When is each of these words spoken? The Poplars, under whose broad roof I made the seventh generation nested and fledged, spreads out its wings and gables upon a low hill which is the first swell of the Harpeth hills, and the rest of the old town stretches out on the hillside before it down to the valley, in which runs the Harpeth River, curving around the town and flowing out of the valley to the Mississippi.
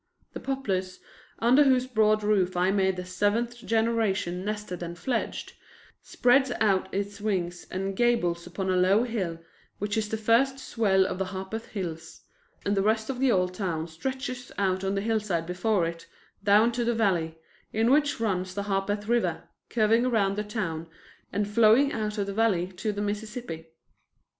The 0.33 0.39
Poplars, 0.39 0.99
under 1.37 1.63
whose 1.63 1.85
broad 1.85 2.23
roof 2.23 2.57
I 2.57 2.71
made 2.71 2.95
the 2.95 3.05
seventh 3.05 3.59
generation 3.63 4.43
nested 4.43 4.81
and 4.81 4.97
fledged, 4.97 5.53
spreads 6.01 6.49
out 6.59 6.91
its 6.91 7.21
wings 7.21 7.67
and 7.69 7.95
gables 7.95 8.47
upon 8.47 8.71
a 8.71 8.75
low 8.75 9.03
hill 9.03 9.37
which 9.77 9.97
is 9.97 10.09
the 10.09 10.17
first 10.17 10.57
swell 10.57 11.05
of 11.05 11.19
the 11.19 11.25
Harpeth 11.25 11.67
hills, 11.67 12.21
and 12.65 12.75
the 12.75 12.81
rest 12.81 13.11
of 13.11 13.19
the 13.19 13.31
old 13.31 13.53
town 13.53 13.87
stretches 13.87 14.51
out 14.57 14.83
on 14.83 14.95
the 14.95 15.01
hillside 15.01 15.45
before 15.45 15.85
it 15.85 16.07
down 16.43 16.71
to 16.71 16.83
the 16.83 16.95
valley, 16.95 17.37
in 17.71 17.91
which 17.91 18.19
runs 18.19 18.55
the 18.55 18.63
Harpeth 18.63 19.07
River, 19.07 19.43
curving 19.69 20.03
around 20.07 20.35
the 20.35 20.43
town 20.43 20.87
and 21.31 21.47
flowing 21.47 21.93
out 21.93 22.17
of 22.17 22.25
the 22.25 22.33
valley 22.33 22.65
to 22.71 22.91
the 22.91 23.03
Mississippi. 23.03 23.67